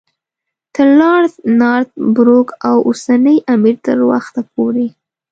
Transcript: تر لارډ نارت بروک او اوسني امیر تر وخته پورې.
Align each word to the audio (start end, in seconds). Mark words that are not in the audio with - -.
تر 0.73 0.87
لارډ 0.99 1.31
نارت 1.59 1.91
بروک 2.15 2.47
او 2.69 2.77
اوسني 2.87 3.37
امیر 3.53 3.75
تر 3.85 3.97
وخته 4.11 4.41
پورې. 4.53 4.87